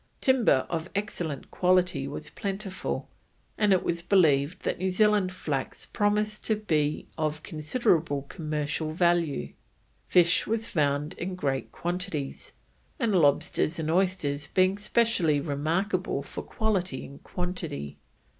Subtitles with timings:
[0.19, 3.07] Timber of excellent quality was plentiful,
[3.55, 9.53] and it was believed that New Zealand flax promised to be of considerable commercial value.
[10.07, 12.51] Fish was found in great quantities,
[12.97, 17.99] the lobsters and oysters being specially remarkable for quality and quantity.